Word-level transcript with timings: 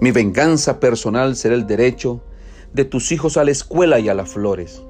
Mi 0.00 0.12
venganza 0.12 0.80
personal 0.80 1.36
será 1.36 1.54
el 1.54 1.66
derecho 1.66 2.22
de 2.72 2.86
tus 2.86 3.12
hijos 3.12 3.36
a 3.36 3.44
la 3.44 3.50
escuela 3.50 3.98
y 3.98 4.08
a 4.08 4.14
las 4.14 4.30
flores. 4.30 4.82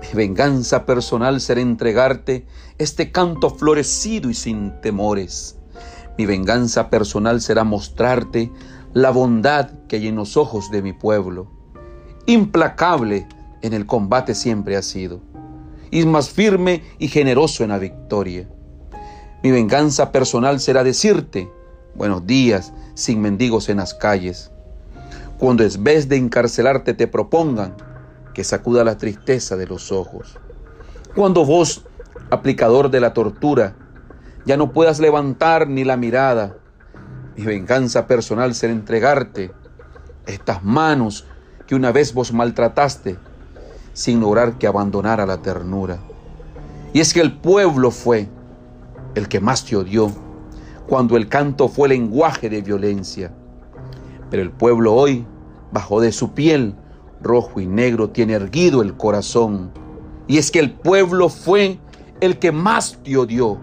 Mi 0.00 0.08
venganza 0.14 0.86
personal 0.86 1.42
será 1.42 1.60
entregarte 1.60 2.46
este 2.78 3.12
canto 3.12 3.50
florecido 3.50 4.30
y 4.30 4.34
sin 4.34 4.80
temores. 4.80 5.58
Mi 6.16 6.24
venganza 6.24 6.88
personal 6.88 7.42
será 7.42 7.64
mostrarte 7.64 8.50
la 8.94 9.10
bondad 9.10 9.72
que 9.88 9.96
hay 9.96 10.08
en 10.08 10.16
los 10.16 10.38
ojos 10.38 10.70
de 10.70 10.80
mi 10.80 10.94
pueblo. 10.94 11.50
Implacable 12.24 13.28
en 13.60 13.74
el 13.74 13.84
combate 13.84 14.34
siempre 14.34 14.78
ha 14.78 14.82
sido, 14.82 15.20
y 15.90 16.06
más 16.06 16.30
firme 16.30 16.82
y 16.98 17.08
generoso 17.08 17.62
en 17.62 17.70
la 17.70 17.78
victoria. 17.78 18.48
Mi 19.42 19.50
venganza 19.50 20.12
personal 20.12 20.60
será 20.60 20.82
decirte, 20.82 21.50
buenos 21.96 22.26
días, 22.26 22.72
sin 22.94 23.20
mendigos 23.20 23.68
en 23.68 23.78
las 23.78 23.94
calles. 23.94 24.50
Cuando 25.38 25.64
en 25.64 25.84
vez 25.84 26.08
de 26.08 26.16
encarcelarte 26.16 26.94
te 26.94 27.06
propongan 27.06 27.74
que 28.34 28.44
sacuda 28.44 28.84
la 28.84 28.98
tristeza 28.98 29.56
de 29.56 29.66
los 29.66 29.92
ojos. 29.92 30.38
Cuando 31.14 31.44
vos, 31.44 31.84
aplicador 32.30 32.90
de 32.90 33.00
la 33.00 33.14
tortura, 33.14 33.74
ya 34.44 34.56
no 34.56 34.72
puedas 34.72 35.00
levantar 35.00 35.68
ni 35.68 35.84
la 35.84 35.96
mirada, 35.96 36.56
mi 37.36 37.44
venganza 37.44 38.06
personal 38.06 38.54
será 38.54 38.72
entregarte 38.72 39.52
estas 40.26 40.62
manos 40.62 41.26
que 41.66 41.74
una 41.74 41.92
vez 41.92 42.14
vos 42.14 42.32
maltrataste 42.32 43.18
sin 43.92 44.20
lograr 44.20 44.58
que 44.58 44.66
abandonara 44.66 45.26
la 45.26 45.42
ternura. 45.42 45.98
Y 46.92 47.00
es 47.00 47.12
que 47.12 47.20
el 47.20 47.38
pueblo 47.38 47.90
fue 47.90 48.28
el 49.14 49.28
que 49.28 49.40
más 49.40 49.64
te 49.64 49.76
odió 49.76 50.12
cuando 50.88 51.16
el 51.16 51.28
canto 51.28 51.68
fue 51.68 51.88
lenguaje 51.88 52.48
de 52.48 52.62
violencia. 52.62 53.32
Pero 54.30 54.42
el 54.42 54.50
pueblo 54.50 54.94
hoy, 54.94 55.24
bajo 55.72 56.00
de 56.00 56.12
su 56.12 56.32
piel, 56.32 56.74
rojo 57.20 57.60
y 57.60 57.66
negro, 57.66 58.10
tiene 58.10 58.34
erguido 58.34 58.82
el 58.82 58.96
corazón. 58.96 59.70
Y 60.26 60.38
es 60.38 60.50
que 60.50 60.58
el 60.58 60.72
pueblo 60.72 61.28
fue 61.28 61.78
el 62.20 62.38
que 62.38 62.52
más 62.52 62.98
te 63.02 63.16
odió 63.16 63.58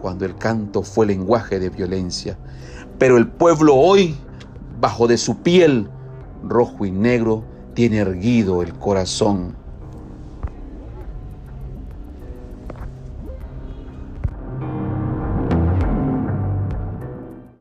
cuando 0.00 0.24
el 0.24 0.36
canto 0.36 0.82
fue 0.82 1.06
lenguaje 1.06 1.58
de 1.58 1.70
violencia. 1.70 2.38
Pero 2.98 3.16
el 3.16 3.28
pueblo 3.28 3.74
hoy, 3.74 4.16
bajo 4.80 5.06
de 5.06 5.16
su 5.16 5.38
piel, 5.38 5.88
rojo 6.42 6.84
y 6.84 6.90
negro, 6.90 7.44
tiene 7.74 7.98
erguido 7.98 8.62
el 8.62 8.74
corazón. 8.74 9.56